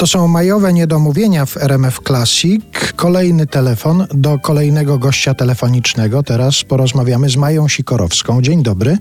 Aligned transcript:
To 0.00 0.06
są 0.06 0.28
majowe 0.28 0.72
niedomówienia 0.72 1.46
w 1.46 1.56
RMF 1.56 2.00
Classic. 2.06 2.62
Kolejny 2.96 3.46
telefon 3.46 4.06
do 4.14 4.38
kolejnego 4.38 4.98
gościa 4.98 5.34
telefonicznego. 5.34 6.22
Teraz 6.22 6.64
porozmawiamy 6.64 7.30
z 7.30 7.36
Mają 7.36 7.68
Sikorowską. 7.68 8.42
Dzień 8.42 8.62
dobry. 8.62 8.98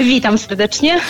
Witam 0.00 0.38
serdecznie. 0.38 1.00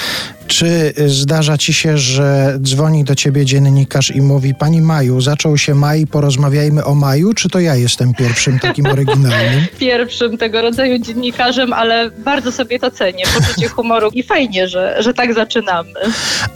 Czy 0.46 0.92
zdarza 1.06 1.58
ci 1.58 1.74
się, 1.74 1.98
że 1.98 2.58
dzwoni 2.62 3.04
do 3.04 3.14
ciebie 3.14 3.44
dziennikarz 3.44 4.10
i 4.10 4.20
mówi: 4.20 4.54
Pani 4.54 4.82
Maju, 4.82 5.20
zaczął 5.20 5.58
się 5.58 5.74
maj, 5.74 6.06
porozmawiajmy 6.06 6.84
o 6.84 6.94
maju? 6.94 7.34
Czy 7.34 7.48
to 7.48 7.60
ja 7.60 7.74
jestem 7.74 8.14
pierwszym 8.14 8.58
takim 8.58 8.86
oryginalnym? 8.92 9.66
Pierwszym 9.78 10.38
tego 10.38 10.62
rodzaju 10.62 10.98
dziennikarzem, 10.98 11.72
ale 11.72 12.10
bardzo 12.10 12.52
sobie 12.52 12.78
to 12.78 12.90
cenię. 12.90 13.24
Poczucie 13.34 13.68
humoru 13.68 14.10
i 14.12 14.22
fajnie, 14.22 14.68
że, 14.68 15.02
że 15.02 15.14
tak 15.14 15.34
zaczynamy. 15.34 15.92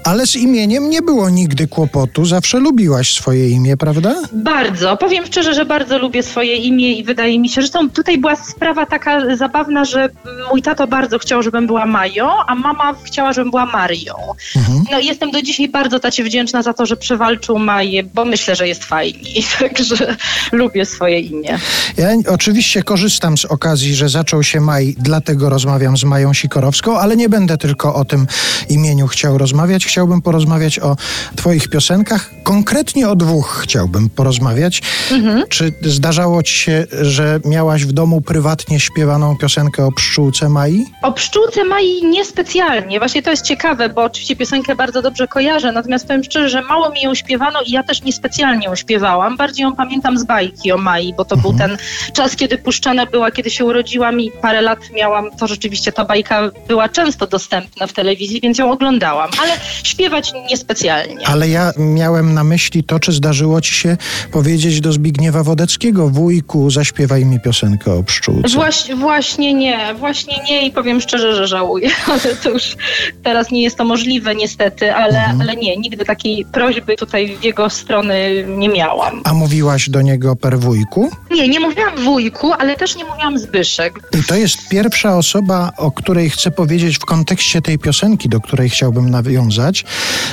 Ale 0.04 0.26
z 0.26 0.36
imieniem 0.36 0.90
nie 0.90 1.02
było 1.02 1.30
nigdy 1.30 1.68
kłopotu. 1.68 2.24
Zawsze 2.24 2.51
lubiłaś 2.60 3.12
swoje 3.14 3.48
imię, 3.48 3.76
prawda? 3.76 4.14
Bardzo. 4.32 4.96
Powiem 4.96 5.26
szczerze, 5.26 5.54
że 5.54 5.64
bardzo 5.64 5.98
lubię 5.98 6.22
swoje 6.22 6.56
imię 6.56 6.92
i 6.92 7.04
wydaje 7.04 7.38
mi 7.38 7.48
się, 7.48 7.62
że 7.62 7.72
zresztą 7.72 7.90
tutaj 7.90 8.18
była 8.18 8.36
sprawa 8.36 8.86
taka 8.86 9.36
zabawna, 9.36 9.84
że 9.84 10.08
mój 10.50 10.62
tato 10.62 10.86
bardzo 10.86 11.18
chciał, 11.18 11.42
żebym 11.42 11.66
była 11.66 11.86
Mają, 11.86 12.28
a 12.46 12.54
mama 12.54 12.94
chciała, 13.04 13.32
żebym 13.32 13.50
była 13.50 13.66
Marią. 13.66 14.14
Mhm. 14.56 14.84
No 14.92 15.00
jestem 15.00 15.30
do 15.30 15.42
dzisiaj 15.42 15.68
bardzo 15.68 15.98
tacie 16.00 16.24
wdzięczna 16.24 16.62
za 16.62 16.72
to, 16.72 16.86
że 16.86 16.96
przewalczył 16.96 17.58
Maję, 17.58 18.02
bo 18.02 18.24
myślę, 18.24 18.56
że 18.56 18.68
jest 18.68 18.84
fajnie. 18.84 19.30
Także 19.60 20.16
lubię 20.52 20.86
swoje 20.86 21.20
imię. 21.20 21.58
Ja 21.96 22.08
oczywiście 22.28 22.82
korzystam 22.82 23.38
z 23.38 23.44
okazji, 23.44 23.94
że 23.94 24.08
zaczął 24.08 24.42
się 24.42 24.60
maj, 24.60 24.94
dlatego 24.98 25.48
rozmawiam 25.48 25.96
z 25.96 26.04
Mają 26.04 26.32
Sikorowską, 26.32 26.98
ale 26.98 27.16
nie 27.16 27.28
będę 27.28 27.58
tylko 27.58 27.94
o 27.94 28.04
tym 28.04 28.26
imieniu 28.68 29.06
chciał 29.06 29.38
rozmawiać. 29.38 29.86
Chciałbym 29.86 30.22
porozmawiać 30.22 30.78
o 30.78 30.96
twoich 31.36 31.68
piosenkach. 31.68 32.30
Konkretnie 32.42 33.08
o 33.08 33.16
dwóch 33.16 33.60
chciałbym 33.62 34.10
porozmawiać. 34.10 34.82
Mhm. 35.10 35.44
Czy 35.48 35.72
zdarzało 35.82 36.42
ci 36.42 36.54
się, 36.54 36.86
że 37.00 37.40
miałaś 37.44 37.84
w 37.84 37.92
domu 37.92 38.20
prywatnie 38.20 38.80
śpiewaną 38.80 39.36
piosenkę 39.36 39.86
o 39.86 39.92
pszczółce 39.92 40.48
Mai? 40.48 40.84
O 41.02 41.12
pszczółce 41.12 41.64
Mai 41.64 42.04
niespecjalnie. 42.04 42.98
Właśnie 42.98 43.22
to 43.22 43.30
jest 43.30 43.44
ciekawe, 43.44 43.88
bo 43.88 44.02
oczywiście 44.02 44.36
piosenkę 44.36 44.76
bardzo 44.76 45.02
dobrze 45.02 45.28
kojarzę, 45.28 45.72
natomiast 45.72 46.06
powiem 46.06 46.24
szczerze, 46.24 46.48
że 46.48 46.62
mało 46.62 46.90
mi 46.90 47.02
ją 47.02 47.14
śpiewano 47.14 47.62
i 47.62 47.70
ja 47.70 47.82
też 47.82 48.02
niespecjalnie 48.02 48.66
ją 48.66 48.74
śpiewałam. 48.74 49.36
Bardziej 49.36 49.62
ją 49.62 49.76
pamiętam 49.76 50.18
z 50.18 50.24
bajki 50.24 50.72
o 50.72 50.78
Mai, 50.78 51.14
bo 51.16 51.24
to 51.24 51.34
mhm. 51.34 51.56
był 51.56 51.66
ten 51.66 51.78
czas, 52.12 52.36
kiedy 52.36 52.58
puszczana 52.58 53.06
była, 53.06 53.30
kiedy 53.30 53.50
się 53.50 53.64
urodziłam 53.64 54.20
i 54.20 54.30
parę 54.30 54.62
lat 54.62 54.78
miałam, 54.94 55.30
to 55.38 55.46
rzeczywiście 55.46 55.92
ta 55.92 56.04
bajka 56.04 56.50
była 56.68 56.88
często 56.88 57.26
dostępna 57.26 57.86
w 57.86 57.92
telewizji, 57.92 58.40
więc 58.40 58.58
ją 58.58 58.72
oglądałam, 58.72 59.30
ale 59.42 59.52
śpiewać 59.82 60.32
niespecjalnie. 60.50 61.26
Ale 61.28 61.48
ja 61.48 61.72
miałem 61.76 62.31
na 62.32 62.44
myśli 62.44 62.84
to, 62.84 63.00
czy 63.00 63.12
zdarzyło 63.12 63.60
ci 63.60 63.74
się 63.74 63.96
powiedzieć 64.32 64.80
do 64.80 64.92
Zbigniewa 64.92 65.42
Wodeckiego, 65.42 66.08
wujku, 66.08 66.70
zaśpiewaj 66.70 67.24
mi 67.24 67.40
piosenkę 67.40 67.92
o 67.92 68.02
pszczółce. 68.02 68.48
Właśnie, 68.54 68.96
właśnie 68.96 69.54
nie, 69.54 69.94
właśnie 69.98 70.34
nie 70.48 70.66
i 70.66 70.72
powiem 70.72 71.00
szczerze, 71.00 71.36
że 71.36 71.46
żałuję, 71.46 71.90
ale 72.12 72.36
to 72.36 72.50
już 72.50 72.76
teraz 73.22 73.50
nie 73.50 73.62
jest 73.62 73.76
to 73.76 73.84
możliwe 73.84 74.34
niestety, 74.34 74.94
ale, 74.94 75.18
mhm. 75.18 75.40
ale 75.40 75.56
nie, 75.56 75.76
nigdy 75.76 76.04
takiej 76.04 76.46
prośby 76.52 76.96
tutaj 76.96 77.36
w 77.36 77.44
jego 77.44 77.70
strony 77.70 78.44
nie 78.48 78.68
miałam. 78.68 79.20
A 79.24 79.34
mówiłaś 79.34 79.90
do 79.90 80.02
niego 80.02 80.36
per 80.36 80.58
wujku? 80.58 81.10
Nie, 81.30 81.48
nie 81.48 81.60
mówiłam 81.60 82.04
wujku, 82.04 82.52
ale 82.52 82.76
też 82.76 82.96
nie 82.96 83.04
mówiłam 83.04 83.38
Zbyszek. 83.38 84.00
I 84.20 84.24
to 84.24 84.34
jest 84.34 84.68
pierwsza 84.68 85.16
osoba, 85.16 85.72
o 85.76 85.90
której 85.90 86.30
chcę 86.30 86.50
powiedzieć 86.50 86.96
w 86.96 87.04
kontekście 87.04 87.62
tej 87.62 87.78
piosenki, 87.78 88.28
do 88.28 88.40
której 88.40 88.70
chciałbym 88.70 89.10
nawiązać. 89.10 89.84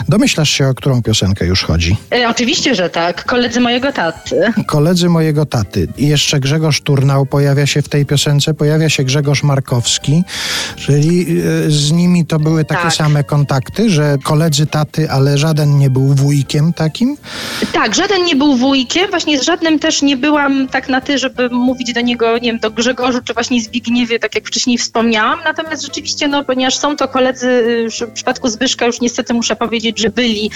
Domyślasz 0.09 0.49
się, 0.49 0.67
o 0.67 0.73
którą 0.73 1.01
piosenkę 1.01 1.45
już 1.45 1.63
chodzi? 1.63 1.88
E, 2.11 2.29
oczywiście, 2.29 2.75
że 2.75 2.89
tak. 2.89 3.25
Koledzy 3.25 3.59
mojego 3.59 3.91
taty. 3.91 4.53
Koledzy 4.67 5.09
mojego 5.09 5.45
taty. 5.45 5.87
I 5.97 6.07
jeszcze 6.07 6.39
Grzegorz 6.39 6.81
Turnał 6.81 7.25
pojawia 7.25 7.65
się 7.65 7.81
w 7.81 7.89
tej 7.89 8.05
piosence, 8.05 8.53
pojawia 8.53 8.89
się 8.89 9.03
Grzegorz 9.03 9.43
Markowski, 9.43 10.23
czyli 10.75 11.21
e, 11.67 11.71
z 11.71 11.91
nimi 11.91 12.25
to 12.25 12.39
były 12.39 12.65
takie 12.65 12.83
tak. 12.83 12.93
same 12.93 13.23
kontakty, 13.23 13.89
że 13.89 14.17
koledzy 14.23 14.67
taty, 14.67 15.11
ale 15.11 15.37
żaden 15.37 15.77
nie 15.77 15.89
był 15.89 16.13
wujkiem 16.13 16.73
takim? 16.73 17.17
Tak, 17.73 17.95
żaden 17.95 18.25
nie 18.25 18.35
był 18.35 18.55
wujkiem, 18.55 19.09
właśnie 19.09 19.39
z 19.39 19.41
żadnym 19.41 19.79
też 19.79 20.01
nie 20.01 20.17
byłam 20.17 20.67
tak 20.67 20.89
na 20.89 21.01
ty, 21.01 21.17
żeby 21.17 21.49
mówić 21.49 21.93
do 21.93 22.01
niego, 22.01 22.33
nie 22.33 22.51
wiem, 22.51 22.59
do 22.59 22.71
Grzegorzu, 22.71 23.19
czy 23.23 23.33
właśnie 23.33 23.61
Zbigniewie, 23.61 24.19
tak 24.19 24.35
jak 24.35 24.47
wcześniej 24.47 24.77
wspomniałam. 24.77 25.39
Natomiast 25.43 25.83
rzeczywiście, 25.83 26.27
no, 26.27 26.43
ponieważ 26.43 26.77
są 26.77 26.95
to 26.95 27.07
koledzy, 27.07 27.47
y, 27.47 28.07
w 28.07 28.11
przypadku 28.11 28.49
Zbyszka 28.49 28.85
już 28.85 29.01
niestety 29.01 29.33
muszę 29.33 29.55
powiedzieć, 29.55 29.99
że 29.99 30.09
byli 30.09 30.51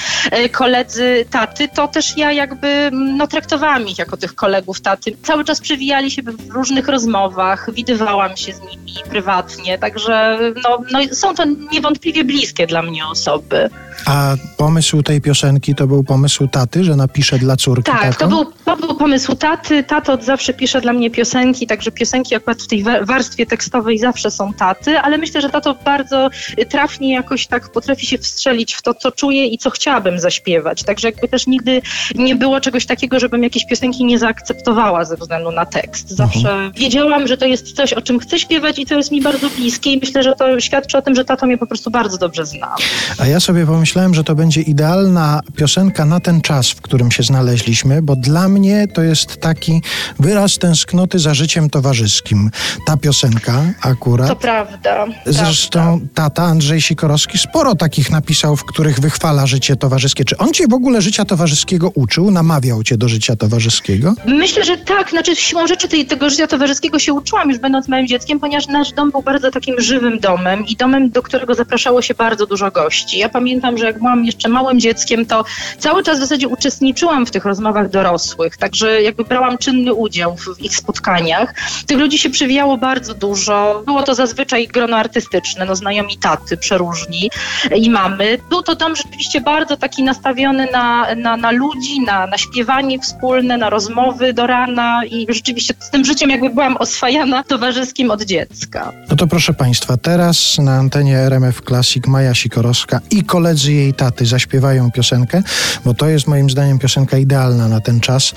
y, 0.45 0.49
koledzy 0.49 1.22
taty, 1.25 1.67
to 1.75 1.87
też 1.87 2.17
ja 2.17 2.31
jakby 2.31 2.67
mm, 2.67 3.17
no, 3.17 3.27
traktowałam 3.27 3.87
ich 3.87 3.97
jako 3.97 4.17
tych 4.17 4.35
kolegów 4.35 4.81
taty. 4.81 5.17
Cały 5.23 5.43
czas 5.43 5.61
przewijali 5.61 6.11
się 6.11 6.21
w 6.21 6.49
różnych 6.49 6.87
rozmowach, 6.87 7.73
widywałam 7.73 8.37
się 8.37 8.53
z 8.53 8.61
nimi 8.61 8.93
prywatnie, 9.09 9.77
także 9.77 10.39
no, 10.63 10.79
no, 10.91 10.99
są 11.15 11.35
to 11.35 11.43
niewątpliwie 11.71 12.23
bliskie 12.23 12.67
dla 12.67 12.81
mnie 12.81 13.07
osoby. 13.07 13.69
A 14.05 14.35
pomysł 14.57 15.03
tej 15.03 15.21
piosenki 15.21 15.75
to 15.75 15.87
był 15.87 16.03
pomysł 16.03 16.47
taty, 16.47 16.83
że 16.83 16.95
napisze 16.95 17.39
dla 17.39 17.55
córki 17.55 17.91
Tak, 17.91 18.15
to 18.15 18.27
był, 18.27 18.45
to 18.65 18.77
był 18.77 18.95
pomysł 18.95 19.35
taty. 19.35 19.83
Tato 19.83 20.13
od 20.13 20.23
zawsze 20.23 20.53
pisze 20.53 20.81
dla 20.81 20.93
mnie 20.93 21.11
piosenki, 21.11 21.67
także 21.67 21.91
piosenki 21.91 22.35
akurat 22.35 22.61
w 22.61 22.67
tej 22.67 22.83
warstwie 23.01 23.45
tekstowej 23.45 23.99
zawsze 23.99 24.31
są 24.31 24.53
taty, 24.53 24.99
ale 24.99 25.17
myślę, 25.17 25.41
że 25.41 25.49
tato 25.49 25.75
bardzo 25.85 26.29
trafnie 26.69 27.13
jakoś 27.13 27.47
tak 27.47 27.69
potrafi 27.69 28.05
się 28.05 28.17
wstrzelić 28.17 28.73
w 28.73 28.81
to, 28.81 28.93
co 28.93 29.11
czuję 29.11 29.45
i 29.45 29.57
co 29.57 29.69
chciałabym 29.69 30.19
zaśpiewać. 30.19 30.83
Także 30.83 31.11
jakby 31.13 31.27
też 31.27 31.47
nigdy 31.47 31.81
nie 32.15 32.35
było 32.35 32.61
czegoś 32.61 32.85
takiego, 32.85 33.19
żebym 33.19 33.43
jakieś 33.43 33.65
piosenki 33.65 34.05
nie 34.05 34.19
zaakceptowała 34.19 35.05
ze 35.05 35.17
względu 35.17 35.51
na 35.51 35.65
tekst. 35.65 36.09
Zawsze 36.09 36.39
mhm. 36.39 36.71
wiedziałam, 36.71 37.27
że 37.27 37.37
to 37.37 37.45
jest 37.45 37.71
coś, 37.75 37.93
o 37.93 38.01
czym 38.01 38.19
chcę 38.19 38.39
śpiewać 38.39 38.79
i 38.79 38.85
to 38.85 38.95
jest 38.95 39.11
mi 39.11 39.21
bardzo 39.21 39.49
bliskie 39.49 39.91
i 39.91 39.97
myślę, 39.97 40.23
że 40.23 40.35
to 40.35 40.59
świadczy 40.59 40.97
o 40.97 41.01
tym, 41.01 41.15
że 41.15 41.25
tato 41.25 41.45
mnie 41.45 41.57
po 41.57 41.67
prostu 41.67 41.91
bardzo 41.91 42.17
dobrze 42.17 42.45
zna. 42.45 42.75
A 43.17 43.27
ja 43.27 43.39
sobie 43.39 43.65
pomyślałem, 43.65 44.13
że 44.13 44.23
to 44.23 44.35
będzie 44.35 44.61
idealna 44.61 45.39
piosenka 45.55 46.05
na 46.05 46.19
ten 46.19 46.41
czas, 46.41 46.69
w 46.69 46.81
którym 46.81 47.11
się 47.11 47.23
znaleźliśmy, 47.23 48.01
bo 48.01 48.15
dla 48.15 48.49
mnie 48.49 48.87
to 48.93 49.01
jest 49.01 49.37
taki 49.37 49.81
wyraz 50.19 50.57
tęsknoty 50.57 51.19
za 51.19 51.33
życiem 51.33 51.69
towarzyskim. 51.69 52.49
Ta 52.85 52.97
piosenka 52.97 53.61
akurat. 53.81 54.27
To 54.27 54.35
prawda. 54.35 55.05
Zresztą 55.25 55.79
prawda. 55.79 56.07
tata 56.13 56.43
Andrzej 56.43 56.81
Sikorowski 56.81 57.37
sporo 57.37 57.75
takich 57.75 58.11
napisał, 58.11 58.55
w 58.55 58.65
których 58.65 58.99
wychwala 58.99 59.47
życie 59.47 59.75
towarzyskie. 59.75 60.25
Czy 60.25 60.37
on 60.37 60.53
cię 60.53 60.67
w 60.67 60.73
ogóle 60.73 60.92
życia 61.01 61.25
towarzyskiego 61.25 61.91
uczył? 61.95 62.31
Namawiał 62.31 62.83
cię 62.83 62.97
do 62.97 63.09
życia 63.09 63.35
towarzyskiego? 63.35 64.13
Myślę, 64.25 64.63
że 64.63 64.77
tak. 64.77 65.09
Znaczy 65.09 65.35
siłą 65.35 65.67
rzeczy 65.67 65.87
tej, 65.87 66.05
tego 66.05 66.29
życia 66.29 66.47
towarzyskiego 66.47 66.99
się 66.99 67.13
uczyłam 67.13 67.49
już 67.49 67.59
będąc 67.59 67.87
małym 67.87 68.07
dzieckiem, 68.07 68.39
ponieważ 68.39 68.67
nasz 68.67 68.91
dom 68.91 69.11
był 69.11 69.21
bardzo 69.21 69.51
takim 69.51 69.81
żywym 69.81 70.19
domem 70.19 70.65
i 70.67 70.75
domem, 70.75 71.09
do 71.09 71.21
którego 71.21 71.55
zapraszało 71.55 72.01
się 72.01 72.13
bardzo 72.13 72.45
dużo 72.45 72.71
gości. 72.71 73.17
Ja 73.17 73.29
pamiętam, 73.29 73.77
że 73.77 73.85
jak 73.85 73.99
byłam 73.99 74.25
jeszcze 74.25 74.49
małym 74.49 74.79
dzieckiem, 74.79 75.25
to 75.25 75.45
cały 75.79 76.03
czas 76.03 76.17
w 76.17 76.21
zasadzie 76.21 76.47
uczestniczyłam 76.47 77.25
w 77.25 77.31
tych 77.31 77.45
rozmowach 77.45 77.89
dorosłych, 77.89 78.57
także 78.57 79.01
jakby 79.01 79.23
brałam 79.23 79.57
czynny 79.57 79.93
udział 79.93 80.37
w 80.37 80.61
ich 80.61 80.75
spotkaniach. 80.75 81.53
Tych 81.87 81.97
ludzi 81.97 82.19
się 82.19 82.29
przewijało 82.29 82.77
bardzo 82.77 83.13
dużo. 83.13 83.83
Było 83.85 84.03
to 84.03 84.15
zazwyczaj 84.15 84.67
grono 84.67 84.97
artystyczne, 84.97 85.65
no 85.65 85.75
znajomi 85.75 86.17
taty, 86.17 86.57
przeróżni 86.57 87.29
i 87.75 87.89
mamy. 87.89 88.37
Był 88.49 88.61
to 88.61 88.75
dom 88.75 88.95
rzeczywiście 88.95 89.41
bardzo 89.41 89.77
taki 89.77 90.03
nastawiony 90.03 90.67
na, 90.71 90.82
na, 91.17 91.37
na 91.37 91.51
ludzi, 91.51 92.01
na, 92.01 92.27
na 92.27 92.37
śpiewanie 92.37 92.99
wspólne, 92.99 93.57
na 93.57 93.69
rozmowy 93.69 94.33
do 94.33 94.47
rana 94.47 95.05
i 95.05 95.25
rzeczywiście 95.29 95.73
z 95.79 95.89
tym 95.89 96.05
życiem 96.05 96.29
jakby 96.29 96.49
byłam 96.49 96.77
oswajana 96.77 97.43
towarzyskim 97.43 98.11
od 98.11 98.23
dziecka. 98.23 98.91
No 99.09 99.15
to 99.15 99.27
proszę 99.27 99.53
Państwa, 99.53 99.97
teraz 99.97 100.57
na 100.57 100.73
antenie 100.73 101.17
RMF 101.17 101.61
Classic 101.61 102.07
Maja 102.07 102.33
Sikorowska 102.33 102.99
i 103.11 103.23
koledzy 103.23 103.73
jej 103.73 103.93
taty 103.93 104.25
zaśpiewają 104.25 104.91
piosenkę, 104.91 105.43
bo 105.85 105.93
to 105.93 106.07
jest 106.07 106.27
moim 106.27 106.49
zdaniem 106.49 106.79
piosenka 106.79 107.17
idealna 107.17 107.67
na 107.67 107.79
ten 107.79 107.99
czas, 107.99 108.33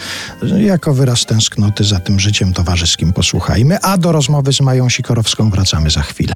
jako 0.58 0.94
wyraz 0.94 1.26
tęsknoty 1.26 1.84
za 1.84 2.00
tym 2.00 2.20
życiem 2.20 2.52
towarzyskim. 2.52 3.12
Posłuchajmy, 3.12 3.78
a 3.81 3.98
do 3.98 4.12
rozmowy 4.12 4.52
z 4.52 4.60
Mają 4.60 4.88
Sikorowską 4.88 5.50
wracamy 5.50 5.90
za 5.90 6.00
chwilę. 6.00 6.32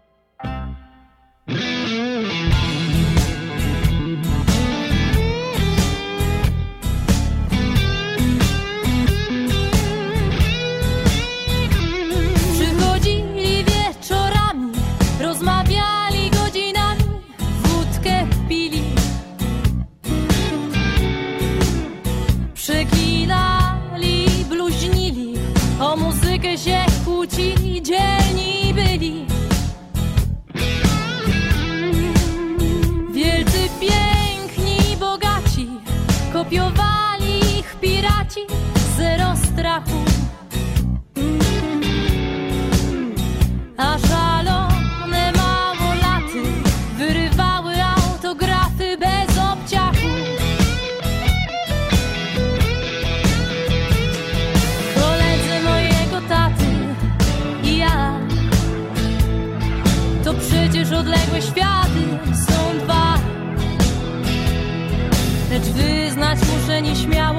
śmierci, 38.31 38.47
zero 38.97 39.37
strachu. 39.37 40.05
A 43.77 43.99
szalone 43.99 45.33
małolaty 45.33 46.43
wyrywały 46.99 47.75
autografy 47.83 48.97
bez 48.99 49.39
obciachu. 49.39 50.09
Koledzy 54.95 55.65
mojego 55.65 56.29
taty 56.29 56.71
i 57.65 57.77
ja 57.77 58.19
to 60.25 60.35
przecież 60.35 60.93
odległe 60.93 61.43
światy 61.43 62.03
są 62.47 62.79
dwa. 62.85 63.19
Lecz 65.51 65.63
wyznać 65.63 66.39
muszę 66.39 66.83
nieśmiało 66.83 67.30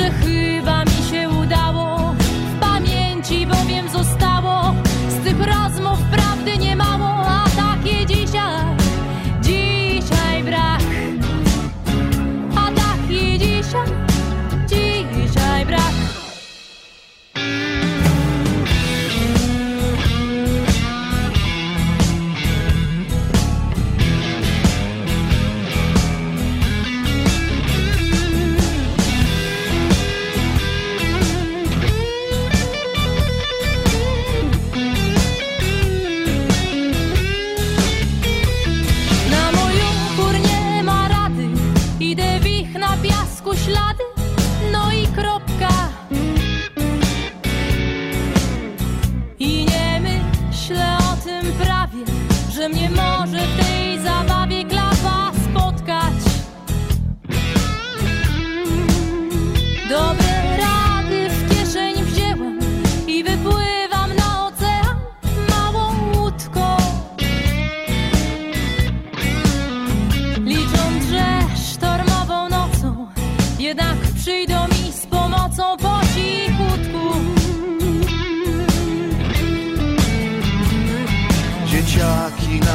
że 0.00 0.49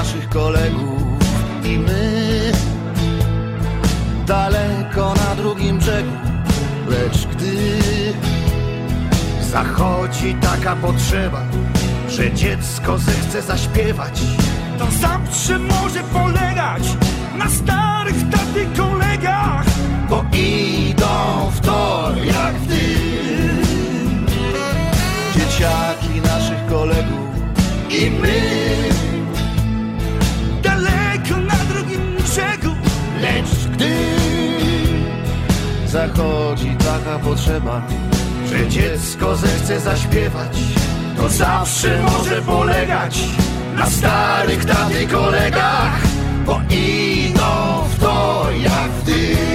naszych 0.05 0.29
kolegów 0.29 1.01
i 1.63 1.77
my. 1.77 2.51
Daleko 4.27 5.13
na 5.13 5.35
drugim 5.35 5.77
brzegu 5.77 6.11
Lecz 6.89 7.25
gdy 7.25 7.55
zachodzi 9.51 10.35
taka 10.41 10.75
potrzeba 10.75 11.41
Że 12.09 12.33
dziecko 12.33 12.97
zechce 12.97 13.41
zaśpiewać 13.41 14.21
To 14.79 14.85
zawsze 15.01 15.59
może 15.59 15.99
polegać 16.13 16.83
na 17.37 17.49
starych 17.49 18.29
taty 18.31 18.67
kolegach 18.77 19.65
Bo 20.09 20.25
idą 20.33 21.51
w 21.51 21.59
to 21.59 22.11
jak 22.25 22.53
ty 22.67 22.95
Dzieciaki 25.35 26.21
naszych 26.21 26.65
kolegów 26.69 27.25
i 27.89 28.11
my 28.11 28.34
potrzeba, 37.19 37.81
że 38.49 38.67
dziecko 38.67 39.35
zechce 39.35 39.79
zaśpiewać, 39.79 40.57
to 41.17 41.29
zawsze 41.29 42.01
może 42.01 42.41
polegać 42.41 43.19
na 43.75 43.89
starych 43.89 44.65
taty 44.65 45.07
kolegach, 45.07 46.01
bo 46.45 46.61
idą 46.69 47.83
w 47.89 47.99
to 47.99 48.45
jak 48.63 48.89
ty. 49.05 49.54